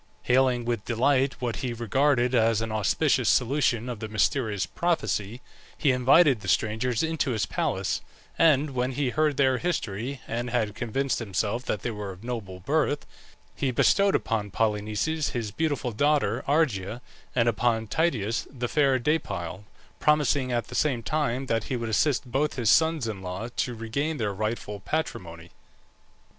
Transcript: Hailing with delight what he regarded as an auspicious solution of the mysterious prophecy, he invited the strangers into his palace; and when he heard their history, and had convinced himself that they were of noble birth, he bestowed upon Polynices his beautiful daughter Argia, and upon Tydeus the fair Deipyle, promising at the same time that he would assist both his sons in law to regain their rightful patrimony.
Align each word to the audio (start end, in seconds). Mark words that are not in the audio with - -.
Hailing 0.23 0.65
with 0.65 0.83
delight 0.83 1.39
what 1.39 1.57
he 1.57 1.73
regarded 1.73 2.33
as 2.33 2.59
an 2.59 2.71
auspicious 2.71 3.29
solution 3.29 3.87
of 3.87 3.99
the 3.99 4.07
mysterious 4.09 4.65
prophecy, 4.65 5.41
he 5.77 5.91
invited 5.91 6.41
the 6.41 6.47
strangers 6.47 7.03
into 7.03 7.29
his 7.33 7.45
palace; 7.45 8.01
and 8.35 8.71
when 8.71 8.93
he 8.93 9.11
heard 9.11 9.37
their 9.37 9.59
history, 9.59 10.19
and 10.27 10.49
had 10.49 10.73
convinced 10.73 11.19
himself 11.19 11.65
that 11.65 11.83
they 11.83 11.91
were 11.91 12.09
of 12.13 12.23
noble 12.23 12.59
birth, 12.61 13.05
he 13.55 13.69
bestowed 13.69 14.15
upon 14.15 14.49
Polynices 14.49 15.33
his 15.33 15.51
beautiful 15.51 15.91
daughter 15.91 16.43
Argia, 16.47 16.99
and 17.35 17.47
upon 17.47 17.85
Tydeus 17.85 18.47
the 18.49 18.67
fair 18.67 18.97
Deipyle, 18.97 19.65
promising 19.99 20.51
at 20.51 20.65
the 20.69 20.73
same 20.73 21.03
time 21.03 21.45
that 21.45 21.65
he 21.65 21.75
would 21.75 21.89
assist 21.89 22.31
both 22.31 22.55
his 22.55 22.71
sons 22.71 23.07
in 23.07 23.21
law 23.21 23.49
to 23.57 23.75
regain 23.75 24.17
their 24.17 24.33
rightful 24.33 24.79
patrimony. 24.79 25.51